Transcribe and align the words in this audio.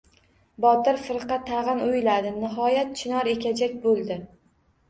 Botir 0.63 0.97
firqa 1.07 1.37
tag‘in 1.51 1.83
o‘yladi. 1.89 2.31
Nihoyat, 2.39 2.97
chinor 3.03 3.33
ekajak 3.37 3.77
bo‘ldi. 3.85 4.19